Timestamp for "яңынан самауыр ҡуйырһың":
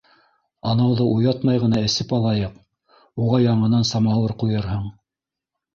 3.47-4.93